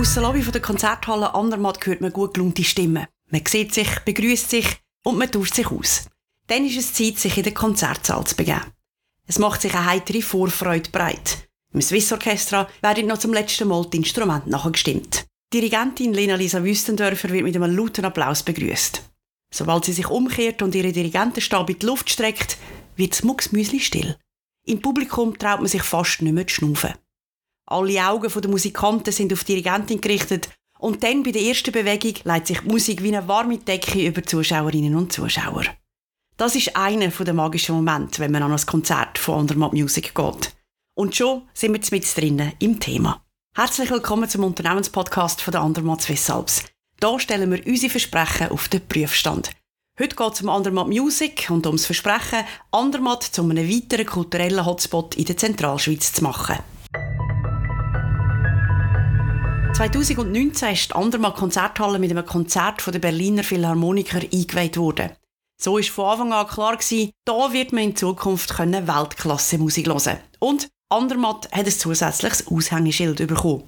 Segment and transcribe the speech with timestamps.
[0.00, 3.06] Aus der Lobby der Konzerthalle Andermatt hört man gut gelaunte Stimmen.
[3.28, 4.66] Man sieht sich, begrüßt sich
[5.04, 6.06] und man tauscht sich aus.
[6.46, 8.72] Dann ist es Zeit, sich in den Konzertsaal zu begeben.
[9.26, 11.46] Es macht sich eine heitere Vorfreude breit.
[11.74, 15.26] Im Swiss Orchestra werden noch zum letzten Mal die Instrumente nachgestimmt.
[15.52, 19.02] Dirigentin Lena-Lisa Wüstendörfer wird mit einem lauten Applaus begrüßt.
[19.52, 22.56] Sobald sie sich umkehrt und ihre Dirigentenstab in die Luft streckt,
[22.96, 24.16] wird das Mucksmüsli still.
[24.64, 26.94] Im Publikum traut man sich fast nicht mehr zu schnaufen.
[27.70, 30.48] Alle Augen der Musikanten sind auf die Dirigentin gerichtet
[30.80, 34.24] und dann bei der ersten Bewegung leitet sich die Musik wie eine warme Decke über
[34.24, 35.62] Zuschauerinnen und Zuschauer.
[36.36, 40.52] Das ist einer der magischen Momente, wenn man an ein Konzert von Andermatt Music geht.
[40.96, 43.22] Und schon sind wir mit drinnen im Thema.
[43.54, 46.64] Herzlich willkommen zum Unternehmenspodcast von der Andermatt Swiss Alps.
[47.00, 49.52] Hier stellen wir unsere Versprechen auf den Prüfstand.
[49.96, 55.14] Heute geht es um Andermatt Music und ums Versprechen, Andermatt zu einem weiteren kulturellen Hotspot
[55.14, 56.58] in der Zentralschweiz zu machen.
[59.74, 65.10] 2019 ist die Andermatt Konzerthalle mit einem Konzert von der Berliner Philharmoniker eingeweiht worden.
[65.60, 70.68] So war von Anfang an klar, gewesen, da wird man in Zukunft Weltklasse-Musik hören Und
[70.88, 73.64] Andermatt hat ein zusätzliches Aushängeschild bekommen.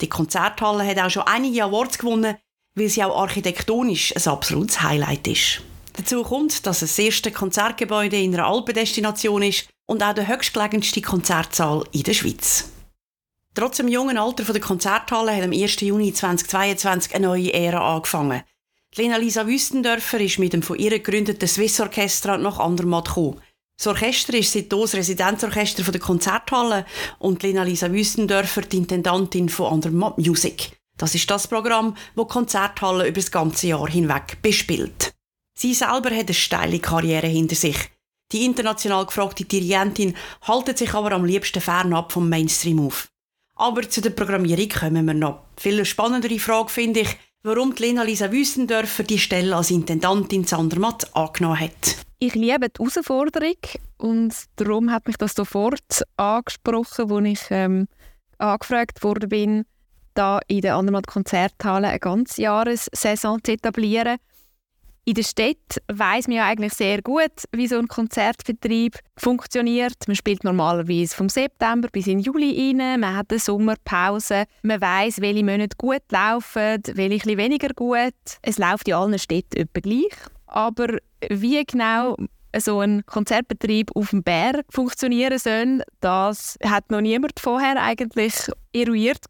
[0.00, 2.36] Die Konzerthalle hat auch schon einige Awards gewonnen,
[2.74, 5.62] weil sie auch architektonisch ein absolutes Highlight ist.
[5.92, 11.02] Dazu kommt, dass es das erste Konzertgebäude in einer Alpendestination ist und auch der höchstgelegenste
[11.02, 12.70] Konzertsaal in der Schweiz.
[13.54, 15.80] Trotz dem jungen Alter der Konzerthalle hat am 1.
[15.80, 18.42] Juni 2022 eine neue Ära angefangen.
[18.96, 23.40] Lena Lisa Wüstendörfer ist mit dem von ihr gegründeten Swiss Orchestra nach Andermatt gekommen.
[23.76, 26.86] Das Orchester ist seitdem das Residenzorchester der Konzerthalle
[27.18, 30.70] und Lena Lisa Wüstendörfer die Intendantin von Andermatt Music.
[30.96, 35.12] Das ist das Programm, das die Konzerthalle über das ganze Jahr hinweg bespielt.
[35.58, 37.76] Sie selber hat eine steile Karriere hinter sich.
[38.32, 43.11] Die international gefragte Dirigentin haltet sich aber am liebsten fernab vom Mainstream auf.
[43.54, 45.40] Aber zu der Programmierung kommen wir noch.
[45.56, 51.60] Viel spannendere Frage finde ich, warum Lena Lisa Wüstendörfer die Stelle als Intendantin Sandermatt angenommen
[51.60, 51.96] hat.
[52.18, 53.56] Ich liebe die Herausforderung
[53.98, 57.88] und darum hat mich das sofort angesprochen, als ich ähm,
[58.38, 59.64] angefragt wurde, bin,
[60.14, 64.18] da in der Andermatt Konzerthalle eine Ganzjahressaison zu etablieren
[65.04, 69.96] in der Stadt weiß man ja eigentlich sehr gut, wie so ein Konzertbetrieb funktioniert.
[70.06, 73.00] Man spielt normalerweise vom September bis in Juli rein.
[73.00, 74.44] Man hat eine Sommerpause.
[74.62, 78.14] Man weiß, welche Monate gut laufen, welche weniger gut.
[78.42, 80.14] Es läuft in allen Städten etwa gleich.
[80.46, 80.98] Aber
[81.28, 82.16] wie genau
[82.56, 88.34] so ein Konzertbetrieb auf dem Berg funktionieren soll, das hat noch niemand vorher eigentlich
[88.72, 89.24] eruiert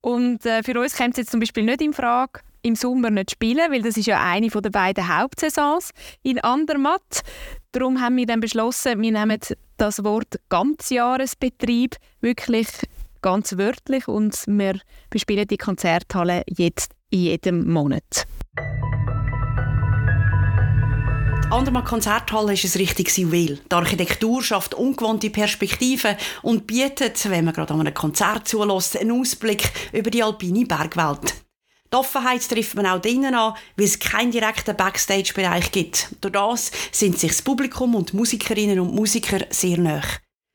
[0.00, 3.30] Und äh, für uns kommt es jetzt zum Beispiel nicht in Frage, im Sommer nicht
[3.30, 5.90] spielen, weil das ist ja eine der beiden Hauptsaisons
[6.22, 7.22] in Andermatt.
[7.72, 9.38] Darum haben wir dann beschlossen, wir nehmen
[9.76, 12.68] das Wort Ganzjahresbetrieb wirklich
[13.22, 18.26] ganz wörtlich und wir bespielen die Konzerthalle jetzt in jedem Monat.
[21.44, 23.60] Die Andermatt Konzerthalle ist ein richtiges Juwel.
[23.70, 29.12] Die Architektur schafft ungewohnte Perspektiven und bietet, wenn man gerade an einem Konzert zulässt, einen
[29.12, 31.45] Ausblick über die alpine Bergwelt.
[31.92, 36.08] Die Offenheit trifft man auch drinnen an, weil es keinen direkten Backstage-Bereich gibt.
[36.20, 40.02] Durch das sind sich das Publikum und Musikerinnen und Musiker sehr nah.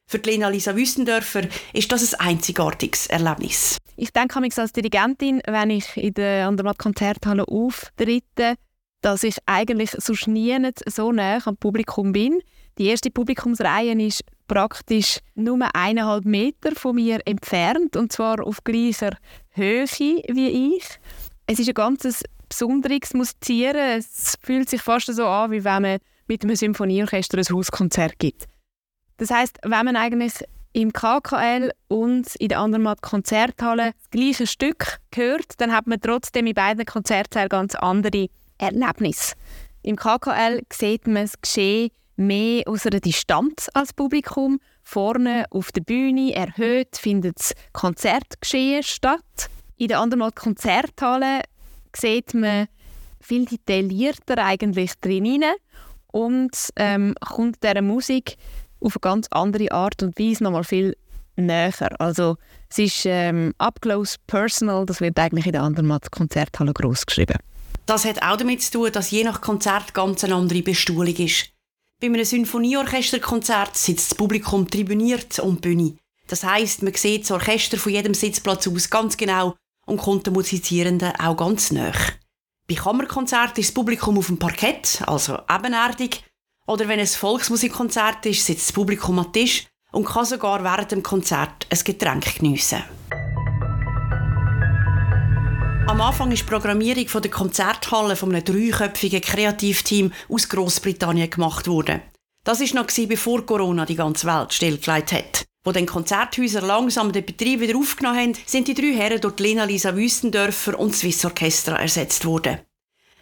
[0.08, 3.78] Für Lena Lisa Wüstendörfer ist das ein einzigartiges Erlebnis.
[3.96, 8.56] Ich denke als Dirigentin, wenn ich in der Andermatt Konzerthalle auftrete,
[9.02, 12.42] dass ich eigentlich so nie so nah am Publikum bin.
[12.78, 19.16] Die erste Publikumsreihe ist praktisch nur eineinhalb Meter von mir entfernt und zwar auf gleicher
[19.52, 20.84] Höhe wie ich.
[21.52, 24.00] Es ist ein ganz besonderes Musizieren.
[24.00, 28.46] Es fühlt sich fast so an, wie wenn man mit einem Symphonieorchester ein Hauskonzert gibt.
[29.18, 30.32] Das heißt, wenn man eigentlich
[30.72, 36.48] im KKL und in der Andermatt Konzerthalle das gleiche Stück hört, dann hat man trotzdem
[36.48, 39.36] in beiden Konzertsälen ganz andere Erlebnisse.
[39.84, 44.62] Im KKL sieht man das Geschehen mehr aus einer Distanz als Publikum.
[44.84, 49.51] Vorne auf der Bühne erhöht findet das Konzertgeschehen statt.
[49.82, 51.42] In der Andermatt Konzerthalle
[51.96, 52.68] sieht man
[53.20, 55.44] viel detaillierter eigentlich drin
[56.12, 58.36] und ähm, kommt dieser Musik
[58.80, 60.96] auf eine ganz andere Art und Weise nochmal viel
[61.36, 62.00] näher.
[62.00, 62.38] Also
[62.70, 67.40] es ist ähm, up close personal, das wird eigentlich in der Andermatt Konzerthalle groß geschrieben.
[67.88, 71.50] Das hat auch damit zu tun, dass je nach Konzert ganz eine andere Bestuhlung ist.
[72.00, 75.96] Bei einem Sinfonieorchesterkonzert sitzt das Publikum tribuniert die Bühne.
[76.28, 79.56] Das heißt, man sieht das Orchester von jedem Sitzplatz aus ganz genau
[79.92, 81.92] und kommt den Musizierenden auch ganz nah.
[82.68, 86.24] Bei Kammerkonzerten ist das Publikum auf dem Parkett, also ebenerdig,
[86.66, 91.04] oder wenn es Volksmusikkonzert ist, sitzt das Publikum am Tisch und kann sogar während dem
[91.04, 92.82] Konzert ein Getränk geniessen.
[95.88, 102.02] Am Anfang ist die Programmierung der Konzerthalle von einem dreiköpfigen Kreativteam aus Großbritannien gemacht worden.
[102.46, 105.51] Das ist noch bevor Corona die ganze Welt stillgelegt hat.
[105.64, 109.66] Wo den Konzerthäuser langsam den Betrieb wieder aufgenommen haben, sind die drei Herren durch Lena
[109.66, 112.58] Lisa Wüstendörfer und das Swiss Orchestra ersetzt worden.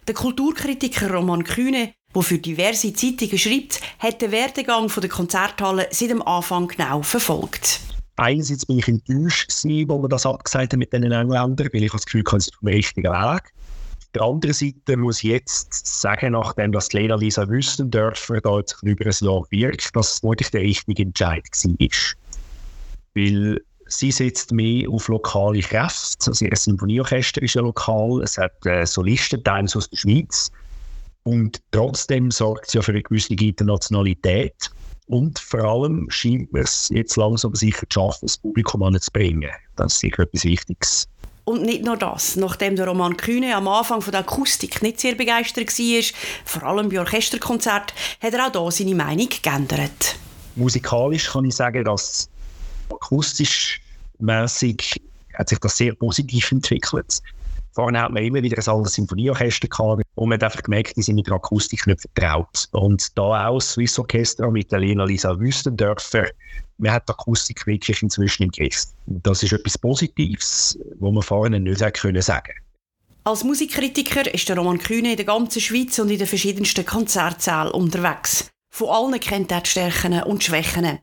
[0.07, 6.12] Der Kulturkritiker Roman Kühne, der für diverse Zeitungen schreibt, hat den Werdegang der Konzerthalle seit
[6.12, 7.81] dem Anfang genau verfolgt.
[8.15, 12.06] Einerseits bin ich enttäuscht, als wir das abgesagt haben mit den Engländern, weil ich das
[12.06, 13.53] Gefühl hatte, es ist dem richtigen Weg.
[13.97, 19.06] Auf der anderen Seite muss ich jetzt sagen, nachdem das Lena Lisa Wüstendörfer da über
[19.06, 21.97] ein Jahr wirkt, dass es wirklich der richtige Entscheid war
[23.15, 26.27] weil sie setzt mehr auf lokale Kräfte.
[26.27, 30.51] Also ihr Symphonieorchester ist ja lokal, es hat äh, Solisten, teils aus der Schweiz.
[31.23, 34.71] Und trotzdem sorgt sie ja für eine gewisse Internationalität.
[35.07, 39.50] Und vor allem scheint man es jetzt langsam sicher zu schaffen, das Publikum anzubringen.
[39.75, 41.07] Das ist sicher etwas Wichtiges.
[41.45, 42.35] Und nicht nur das.
[42.35, 46.03] Nachdem der Roman Kühne am Anfang von der Akustik nicht sehr begeistert war,
[46.45, 50.15] vor allem bei Orchesterkonzerten, hat er auch hier seine Meinung geändert.
[50.56, 52.28] Musikalisch kann ich sagen, dass
[52.91, 53.81] akustisch
[54.19, 55.01] mäßig
[55.33, 57.21] hat sich das sehr positiv entwickelt.
[57.71, 61.01] Vorhin hat man immer wieder ein anderes Symphonieorchester gehabt und man hat einfach gemerkt, die
[61.01, 62.68] sind mit der Akustik nicht vertraut.
[62.71, 66.25] Und da auch das Swiss Orchestra mit der Lena Lisa Wüstendörfer,
[66.77, 68.86] man hat die Akustik wirklich inzwischen im Griff.
[69.06, 72.24] Das ist etwas Positives, was man vorhin nicht sagen können
[73.24, 77.71] Als Musikkritiker ist der Roman Kühne in der ganzen Schweiz und in den verschiedensten Konzertsälen
[77.71, 78.50] unterwegs.
[78.71, 81.00] Von allen kennt er die Stärken und Schwächen.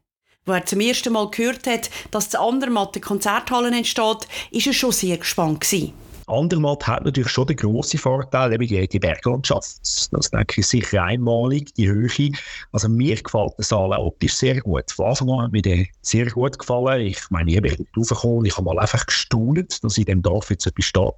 [0.49, 4.73] Wo er zum ersten Mal gehört hat, dass zu Andermatt eine Konzerthalle entsteht, ist er
[4.73, 5.93] schon sehr gespannt gewesen.
[6.29, 9.81] Andermatt hat natürlich schon den grossen Vorteil, eben die Berglandschaft.
[10.13, 12.31] Das denke ich sicher einmalig, die Höhe.
[12.71, 14.89] Also mir gefällt der Saal optisch sehr gut.
[14.93, 17.07] Von Anfang an hat mir der sehr gut gefallen.
[17.07, 20.67] Ich meine, ich bin raufgekommen, ich habe mal einfach gestaunt, dass in dem Dorf jetzt
[20.67, 21.15] etwas steht.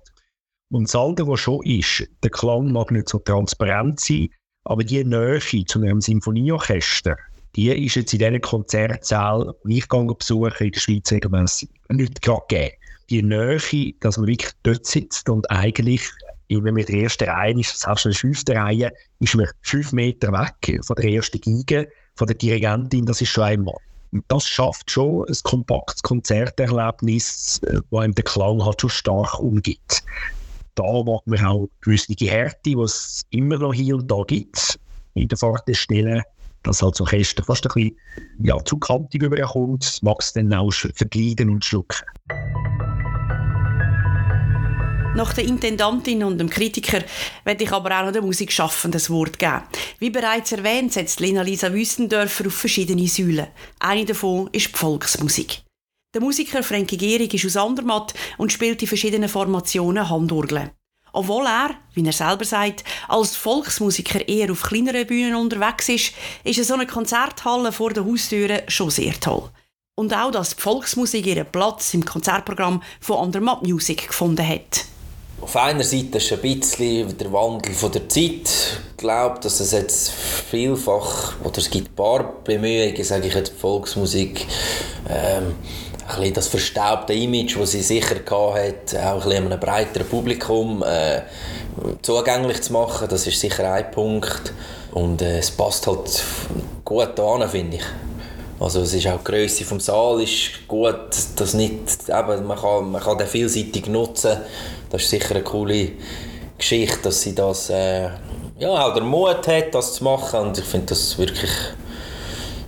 [0.70, 4.28] Und das andere, was schon ist, der Klang mag nicht so transparent sein,
[4.64, 7.16] aber die Nähe zu einem Symphonieorchester,
[7.58, 12.42] die ist jetzt in diesen Konzertsälen, die ich besuche, in der Schweiz regelmäßig nicht gerade
[12.48, 12.76] gegeben.
[13.10, 16.08] Die Nähe, dass man wirklich dort sitzt und eigentlich,
[16.48, 19.92] wenn man in der ersten Reihe ist, selbst in der fünften Reihe, ist man fünf
[19.92, 23.74] Meter weg von der ersten Geige, von der Dirigentin, das ist schon einmal.
[24.12, 30.04] Und das schafft schon ein kompaktes Konzerterlebnis, wo einem der Klang halt schon stark umgibt.
[30.76, 34.78] Da mag man auch gewisse Härte, die es immer noch hier und da gibt,
[35.14, 36.22] in der Fahrtestelle
[36.62, 37.96] dass halt so Kästen fast ein bisschen
[38.40, 42.04] ja, zu kantig überkommt, mag es dann auch vergleiten und schlucken.
[45.14, 47.02] Nach der Intendantin und dem Kritiker
[47.44, 49.62] werde ich aber auch noch der Musikschaffenden das Wort geben.
[49.98, 53.48] Wie bereits erwähnt, setzt Lena Lisa Wüstendörfer auf verschiedene Säulen.
[53.80, 55.62] Eine davon ist die Volksmusik.
[56.14, 60.70] Der Musiker Frankie Gehrig ist aus Andermatt und spielt in verschiedenen Formationen Handorgeln.
[61.18, 66.12] Obwohl er, wie er selber sagt, als Volksmusiker eher auf kleineren Bühnen unterwegs ist,
[66.44, 69.50] ist so eine Konzerthalle vor der Haustüre schon sehr toll.
[69.96, 74.84] Und auch, dass die Volksmusik ihren Platz im Konzertprogramm von Andermatt Music gefunden hat.
[75.40, 78.78] Auf einer Seite ist ein bisschen der Wandel von der Zeit.
[78.90, 83.58] Ich glaube, dass es jetzt vielfach, oder es gibt ein paar Bemühungen, sage ich jetzt,
[83.58, 84.46] Volksmusik,
[85.08, 85.56] ähm,
[86.16, 91.22] bisschen das verstaubte Image, das sie sicher hatte, auch ein bisschen einem breiteren Publikum äh,
[92.02, 93.08] zugänglich zu machen.
[93.08, 94.52] Das ist sicher ein Punkt.
[94.92, 96.24] Und äh, es passt halt
[96.84, 97.84] gut an, finde ich.
[98.60, 102.90] Also es ist auch die Grösse des Saal ist gut, dass nicht, eben, man, kann,
[102.90, 104.38] man kann den vielseitig nutzen.
[104.90, 105.92] Das ist sicher eine coole
[106.56, 108.08] Geschichte, dass sie das äh,
[108.58, 110.40] ja, auch der Mut hat, das zu machen.
[110.40, 111.52] Und ich finde das wirklich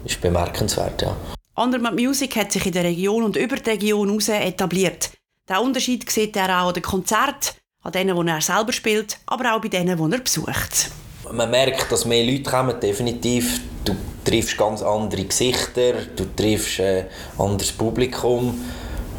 [0.05, 1.03] ist bemerkenswert.
[1.03, 1.17] Ja.
[1.55, 5.11] Andermatt Music hat sich in der Region und über die Region hinaus etabliert.
[5.49, 9.55] Der Unterschied sieht er auch an den Konzerten, an denen, wo er selber spielt, aber
[9.55, 10.91] auch bei denen, die er besucht.
[11.33, 13.61] Man merkt, dass mehr Leute kommen, definitiv.
[13.85, 18.61] Du triffst ganz andere Gesichter, du triffst ein anderes Publikum.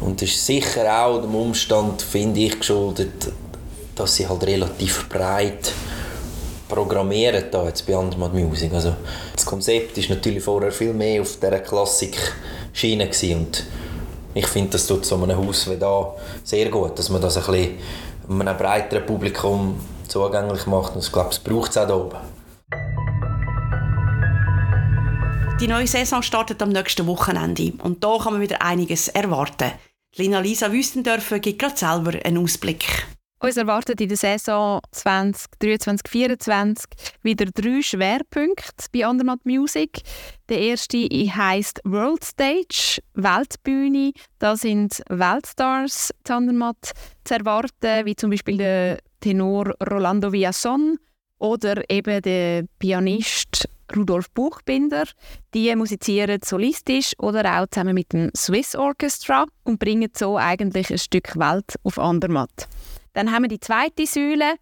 [0.00, 3.30] Und das ist sicher auch dem Umstand, finde ich, geschuldet,
[3.94, 5.72] dass sie halt relativ breit
[6.72, 8.72] programmieren da jetzt bei Andermatt Music.
[8.72, 8.94] Also
[9.34, 13.64] das Konzept ist natürlich vorher viel mehr auf dieser Klassik-Schiene und
[14.34, 17.44] ich finde, das tut so einem Haus wie da sehr gut, dass man das ein
[17.44, 22.18] bisschen einem breiteren Publikum zugänglich macht und ich glaube, es braucht es auch hier oben.
[25.60, 29.72] Die neue Saison startet am nächsten Wochenende und da kann man wieder einiges erwarten.
[30.16, 33.06] Lina Lisa Wüstendörfer gibt gerade selber einen Ausblick.
[33.42, 36.84] Uns erwartet in der Saison 2023-2024
[37.22, 40.02] wieder drei Schwerpunkte bei Andermatt Music.
[40.48, 44.12] Der erste heisst World Stage, Weltbühne.
[44.38, 46.92] Da sind Weltstars zu Andermatt
[47.24, 50.96] zu erwarten, wie zum Beispiel der Tenor Rolando Villason
[51.40, 55.08] oder eben der Pianist Rudolf Buchbinder.
[55.52, 60.98] Die musizieren solistisch oder auch zusammen mit dem Swiss Orchestra und bringen so eigentlich ein
[60.98, 62.68] Stück Welt auf Andermatt.
[63.12, 64.54] Dann haben wir die zweite Säule,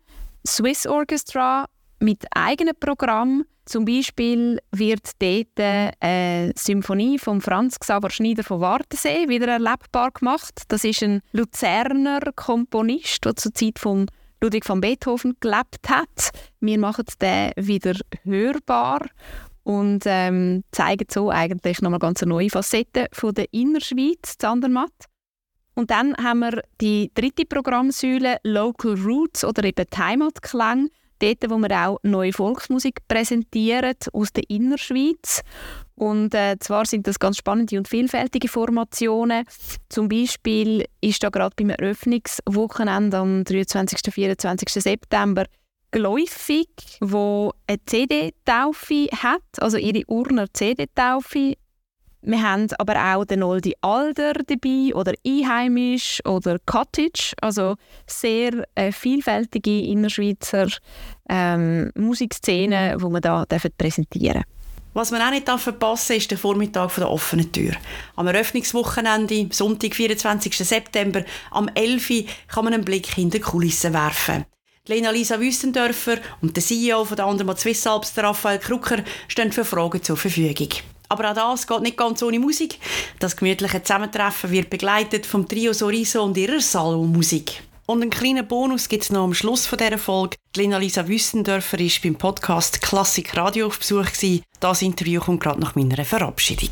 [0.46, 1.66] Swiss Orchestra
[2.00, 3.44] mit eigenem Programm.
[3.66, 5.60] Zum Beispiel wird dort
[6.00, 10.62] eine Symphonie von Franz Xaver Schneider von Wartensee wieder erlebbar gemacht.
[10.68, 14.06] Das ist ein Luzerner Komponist, der zur Zeit von
[14.40, 16.30] Ludwig van Beethoven gelebt hat.
[16.60, 19.06] Wir machen den wieder hörbar
[19.62, 25.09] und ähm, zeigen so eigentlich nochmal ganz neue Facette von der Innerschweiz, Zandermatt.
[25.74, 30.88] Und dann haben wir die dritte Programmsäule Local Roots oder eben Heimatklang.
[31.20, 35.42] Dort, wo wir auch neue Volksmusik präsentieren aus der Innerschweiz.
[35.94, 39.44] Und äh, zwar sind das ganz spannende und vielfältige Formationen.
[39.90, 43.98] Zum Beispiel ist da gerade beim Eröffnungswochenende am 23.
[44.06, 44.82] und 24.
[44.82, 45.44] September
[45.90, 46.68] geläufig,
[47.00, 51.54] wo eine CD-Taufe hat, also ihre Urner CD-Taufe
[52.22, 58.92] wir haben aber auch den Noldi Alder dabei oder Einheimisch oder Cottage, also sehr äh,
[58.92, 60.68] vielfältige innerschweizer
[61.28, 63.46] ähm, Musikszene, die wir da
[63.78, 64.60] präsentieren dürfen.
[64.92, 67.72] Was man auch nicht verpassen darf, ist der Vormittag der offenen Tür.
[68.16, 70.56] Am Eröffnungswochenende, Sonntag, 24.
[70.56, 72.10] September, am 11.
[72.10, 74.44] Uhr kann man einen Blick hinter die Kulissen werfen.
[74.88, 79.64] Lena Lisa Wüstendörfer und der CEO von der Andermatt Swiss Alps, Raphael Krucker, stehen für
[79.64, 80.70] Fragen zur Verfügung.
[81.10, 82.78] Aber auch das geht nicht ganz ohne Musik.
[83.18, 87.64] Das gemütliche Zusammentreffen wird begleitet vom Trio Soriso und ihrer Salonmusik.
[87.86, 90.36] Und einen kleinen Bonus gibt es noch am Schluss von dieser Folge.
[90.54, 94.06] Lena Lisa Wüstendörfer war beim Podcast Klassik Radio auf Besuch.
[94.06, 94.44] Gewesen.
[94.60, 96.70] Das Interview kommt gerade nach meiner Verabschiedung.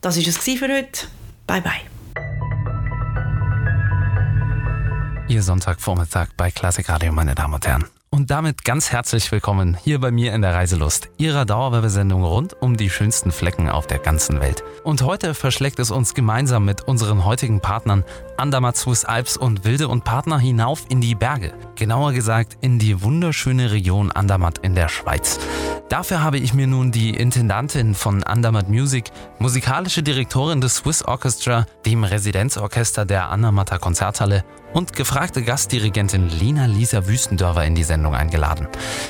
[0.00, 1.06] Das war es für heute.
[1.46, 1.80] Bye bye.
[5.28, 7.99] Ihr Sonntagvormittag bei Klassik Radio, meine Damen und Herren.
[8.12, 12.76] Und damit ganz herzlich willkommen hier bei mir in der Reiselust, Ihrer Dauerwerbesendung rund um
[12.76, 14.64] die schönsten Flecken auf der ganzen Welt.
[14.82, 18.02] Und heute verschlägt es uns gemeinsam mit unseren heutigen Partnern
[18.36, 21.52] Andermatt Alps und Wilde und Partner hinauf in die Berge.
[21.76, 25.38] Genauer gesagt in die wunderschöne Region Andermatt in der Schweiz.
[25.88, 31.64] Dafür habe ich mir nun die Intendantin von Andermatt Music, musikalische Direktorin des Swiss Orchestra,
[31.86, 38.68] dem Residenzorchester der Andermatter Konzerthalle und gefragte Gastdirigentin Lina Lisa Wüstendörfer in die Sendung eingeladen.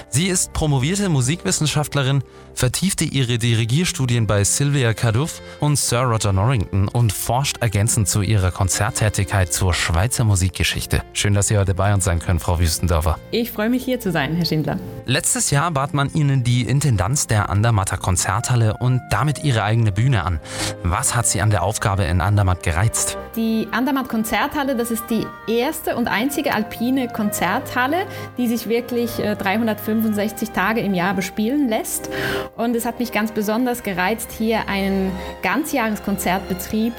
[0.09, 2.23] Sie ist promovierte Musikwissenschaftlerin,
[2.61, 8.51] vertiefte ihre Dirigierstudien bei Sylvia Carduff und Sir Roger Norrington und forscht ergänzend zu ihrer
[8.51, 11.03] Konzerttätigkeit zur Schweizer Musikgeschichte.
[11.15, 13.19] Schön, dass Sie heute bei uns sein können, Frau Wüstendörfer.
[13.31, 14.79] Ich freue mich hier zu sein, Herr Schindler.
[15.07, 20.23] Letztes Jahr bat man Ihnen die Intendanz der Andermatter Konzerthalle und damit Ihre eigene Bühne
[20.25, 20.39] an.
[20.83, 23.17] Was hat Sie an der Aufgabe in Andermatt gereizt?
[23.37, 28.05] Die Andermatt Konzerthalle, das ist die erste und einzige alpine Konzerthalle,
[28.37, 32.11] die sich wirklich 365 äh, Tage im Jahr bespielen lässt.
[32.57, 36.93] Und es hat mich ganz besonders gereizt, hier einen Ganzjahreskonzertbetrieb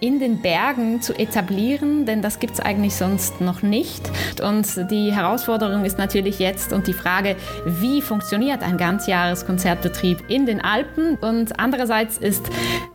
[0.00, 4.10] in den Bergen zu etablieren, denn das gibt es eigentlich sonst noch nicht.
[4.42, 10.60] Und die Herausforderung ist natürlich jetzt und die Frage, wie funktioniert ein Ganzjahreskonzertbetrieb in den
[10.60, 11.16] Alpen?
[11.16, 12.48] Und andererseits ist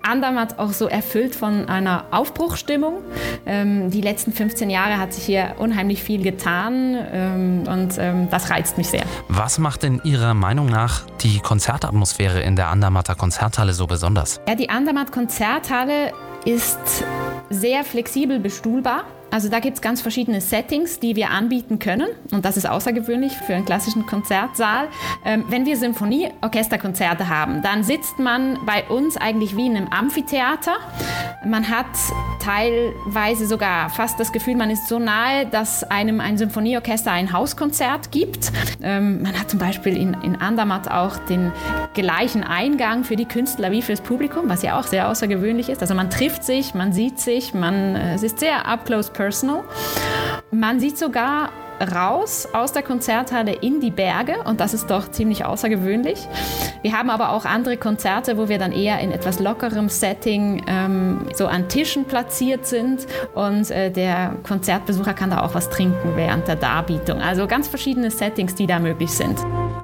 [0.07, 3.03] Andermatt auch so erfüllt von einer Aufbruchstimmung.
[3.45, 8.49] Ähm, die letzten 15 Jahre hat sich hier unheimlich viel getan ähm, und ähm, das
[8.49, 9.03] reizt mich sehr.
[9.27, 14.41] Was macht in Ihrer Meinung nach die Konzertatmosphäre in der Andermatter Konzerthalle so besonders?
[14.47, 16.13] Ja, die Andermatt Konzerthalle
[16.45, 17.03] ist
[17.49, 19.03] sehr flexibel bestuhlbar.
[19.29, 22.07] Also da gibt es ganz verschiedene Settings, die wir anbieten können.
[22.31, 24.88] Und das ist außergewöhnlich für einen klassischen Konzertsaal.
[25.25, 30.75] Ähm, wenn wir Symphonieorchesterkonzerte haben, dann sitzt man bei uns eigentlich wie in einem Amphitheater.
[31.46, 31.86] Man hat
[32.39, 38.12] teilweise sogar fast das Gefühl, man ist so nahe, dass einem ein Symphonieorchester ein Hauskonzert
[38.12, 38.51] gibt.
[38.81, 41.51] Ähm, man hat zum Beispiel in, in Andermatt auch den
[41.93, 45.81] gleichen Eingang für die Künstler wie fürs Publikum, was ja auch sehr außergewöhnlich ist.
[45.81, 49.63] Also man trifft sich, man sieht sich, man, äh, es ist sehr up close personal.
[50.51, 51.50] Man sieht sogar
[51.93, 56.27] raus aus der Konzerthalle in die Berge und das ist doch ziemlich außergewöhnlich.
[56.81, 61.27] Wir haben aber auch andere Konzerte, wo wir dann eher in etwas lockerem Setting ähm,
[61.36, 63.05] so an Tischen platziert sind
[63.36, 67.19] und äh, der Konzertbesucher kann da auch was trinken während der Darbietung.
[67.21, 69.38] Also ganz verschiedene Settings, die da möglich sind.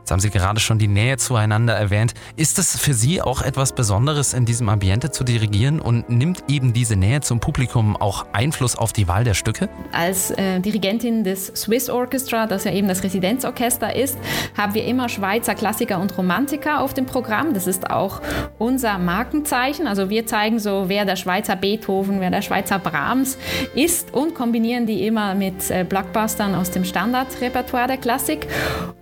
[0.04, 2.14] Jetzt haben Sie gerade schon die Nähe zueinander erwähnt.
[2.36, 6.74] Ist es für Sie auch etwas Besonderes, in diesem Ambiente zu dirigieren und nimmt eben
[6.74, 9.70] diese Nähe zum Publikum auch Einfluss auf die Wahl der Stücke?
[9.94, 14.18] Als äh, Dirigentin des Swiss Orchestra, das ja eben das Residenzorchester ist,
[14.58, 17.54] haben wir immer Schweizer Klassiker und Romantiker auf dem Programm.
[17.54, 18.20] Das ist auch
[18.60, 19.88] unser Markenzeichen.
[19.88, 23.38] Also wir zeigen so, wer der Schweizer Beethoven, wer der Schweizer Brahms
[23.74, 28.48] ist und kombinieren die immer mit äh, Blockbustern aus dem Standardrepertoire der Klassik.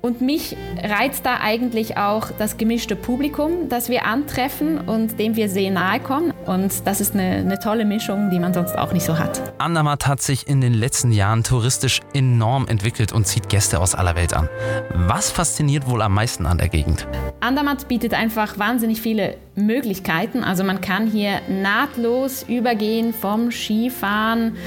[0.01, 0.55] Und mich
[0.91, 5.99] reizt da eigentlich auch das gemischte Publikum, das wir antreffen und dem wir sehr nahe
[5.99, 6.33] kommen.
[6.45, 9.41] Und das ist eine, eine tolle Mischung, die man sonst auch nicht so hat.
[9.57, 14.15] Andermatt hat sich in den letzten Jahren touristisch enorm entwickelt und zieht Gäste aus aller
[14.15, 14.49] Welt an.
[14.93, 17.07] Was fasziniert wohl am meisten an der Gegend?
[17.39, 20.43] Andermatt bietet einfach wahnsinnig viele Möglichkeiten.
[20.43, 24.57] Also man kann hier nahtlos übergehen vom Skifahren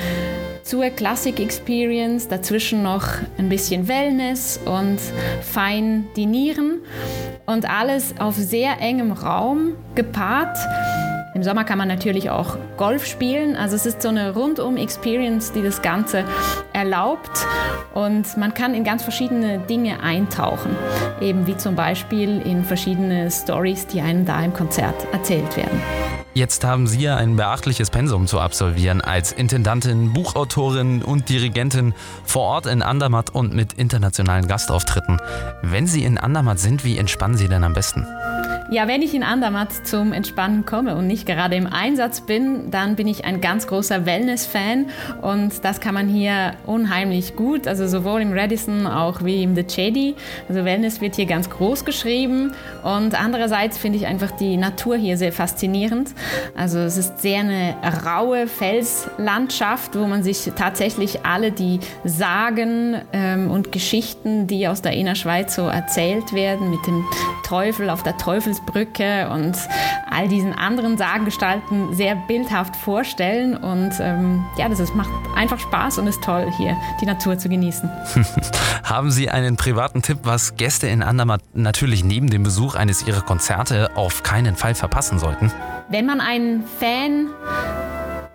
[0.65, 3.07] zur Classic Experience, dazwischen noch
[3.37, 4.99] ein bisschen Wellness und
[5.43, 6.81] fein dinieren
[7.47, 10.57] und alles auf sehr engem Raum gepaart.
[11.35, 13.57] Im Sommer kann man natürlich auch Golf spielen.
[13.57, 16.25] Also es ist so eine Rundum-Experience, die das Ganze
[16.73, 17.45] erlaubt.
[17.93, 20.77] Und man kann in ganz verschiedene Dinge eintauchen.
[21.21, 26.24] Eben wie zum Beispiel in verschiedene Stories, die einem da im Konzert erzählt werden.
[26.37, 32.43] Jetzt haben Sie ja ein beachtliches Pensum zu absolvieren als Intendantin, Buchautorin und Dirigentin vor
[32.43, 35.21] Ort in Andermatt und mit internationalen Gastauftritten.
[35.63, 38.05] Wenn Sie in Andermatt sind, wie entspannen Sie denn am besten?
[38.71, 42.97] Ja, wenn ich in Andermatt zum Entspannen komme und nicht gerade im Einsatz bin, dann
[42.97, 44.87] bin ich ein ganz großer Wellness-Fan
[45.21, 49.65] und das kann man hier unheimlich gut, also sowohl im Radisson auch wie im The
[49.65, 50.15] Chedi.
[50.49, 55.19] Also Wellness wird hier ganz groß geschrieben und andererseits finde ich einfach die Natur hier
[55.19, 56.15] sehr faszinierend.
[56.57, 57.75] Also es ist sehr eine
[58.07, 64.93] raue Felslandschaft, wo man sich tatsächlich alle die Sagen ähm, und Geschichten, die aus der
[64.93, 67.05] Innerschweiz so erzählt werden, mit dem
[67.45, 68.17] Teufel auf der
[68.55, 69.57] Teufelsbrücke und
[70.11, 73.57] all diesen anderen Sagengestalten sehr bildhaft vorstellen.
[73.57, 77.49] Und ähm, ja, das ist, macht einfach Spaß und ist toll, hier die Natur zu
[77.49, 77.91] genießen.
[78.85, 83.23] Haben Sie einen privaten Tipp, was Gäste in Andermatt natürlich neben dem Besuch eines Ihrer
[83.23, 85.53] Konzerte auf keinen Fall verpassen sollten?
[85.89, 87.29] Wenn man ein Fan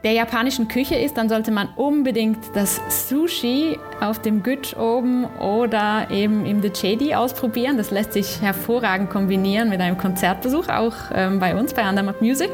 [0.03, 6.07] der japanischen Küche ist, dann sollte man unbedingt das Sushi auf dem Gütsch oben oder
[6.09, 7.77] eben im Chedi ausprobieren.
[7.77, 12.51] Das lässt sich hervorragend kombinieren mit einem Konzertbesuch, auch ähm, bei uns bei Andermatt Music.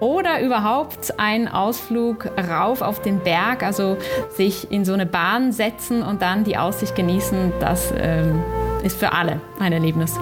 [0.00, 3.96] Oder überhaupt ein Ausflug rauf auf den Berg, also
[4.30, 7.52] sich in so eine Bahn setzen und dann die Aussicht genießen.
[7.60, 8.42] Das ähm,
[8.82, 10.14] ist für alle ein Erlebnis.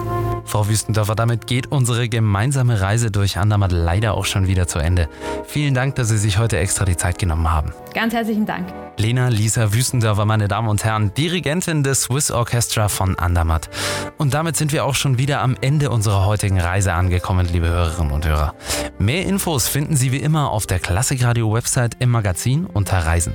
[0.45, 5.09] Frau Wüstendorfer, damit geht unsere gemeinsame Reise durch Andermatt leider auch schon wieder zu Ende.
[5.45, 7.73] Vielen Dank, dass Sie sich heute extra die Zeit genommen haben.
[7.93, 8.67] Ganz herzlichen Dank.
[8.97, 13.69] Lena Lisa Wüstendorfer, meine Damen und Herren, Dirigentin des Swiss Orchestra von Andermatt.
[14.17, 18.11] Und damit sind wir auch schon wieder am Ende unserer heutigen Reise angekommen, liebe Hörerinnen
[18.11, 18.53] und Hörer.
[18.99, 23.33] Mehr Infos finden Sie wie immer auf der Klassikradio-Website im Magazin unter Reisen.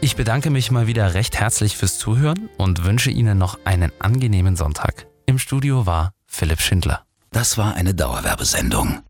[0.00, 4.56] Ich bedanke mich mal wieder recht herzlich fürs Zuhören und wünsche Ihnen noch einen angenehmen
[4.64, 5.06] Sonntag.
[5.26, 7.04] Im Studio war Philipp Schindler.
[7.30, 9.02] Das war eine Dauerwerbesendung.